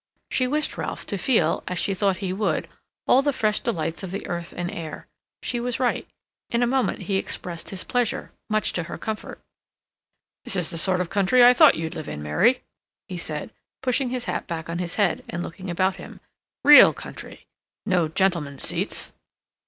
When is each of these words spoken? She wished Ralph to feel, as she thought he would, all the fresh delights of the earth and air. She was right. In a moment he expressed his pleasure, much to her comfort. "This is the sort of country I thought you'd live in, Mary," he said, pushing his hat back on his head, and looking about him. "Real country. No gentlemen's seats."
She 0.31 0.47
wished 0.47 0.79
Ralph 0.79 1.05
to 1.05 1.17
feel, 1.19 1.63
as 1.67 1.77
she 1.77 1.93
thought 1.93 2.17
he 2.25 2.33
would, 2.33 2.67
all 3.05 3.21
the 3.21 3.31
fresh 3.31 3.59
delights 3.59 4.01
of 4.01 4.09
the 4.09 4.25
earth 4.25 4.51
and 4.57 4.71
air. 4.71 5.05
She 5.43 5.59
was 5.59 5.79
right. 5.79 6.07
In 6.49 6.63
a 6.63 6.65
moment 6.65 7.03
he 7.03 7.17
expressed 7.17 7.69
his 7.69 7.83
pleasure, 7.83 8.31
much 8.49 8.73
to 8.73 8.83
her 8.89 8.97
comfort. 8.97 9.39
"This 10.43 10.55
is 10.55 10.71
the 10.71 10.79
sort 10.79 11.01
of 11.01 11.11
country 11.11 11.45
I 11.45 11.53
thought 11.53 11.75
you'd 11.75 11.93
live 11.93 12.07
in, 12.09 12.23
Mary," 12.23 12.63
he 13.07 13.17
said, 13.19 13.51
pushing 13.83 14.09
his 14.09 14.25
hat 14.25 14.47
back 14.47 14.69
on 14.71 14.79
his 14.79 14.95
head, 14.95 15.23
and 15.29 15.43
looking 15.43 15.69
about 15.69 15.97
him. 15.97 16.19
"Real 16.63 16.93
country. 16.93 17.45
No 17.85 18.07
gentlemen's 18.07 18.63
seats." 18.63 19.13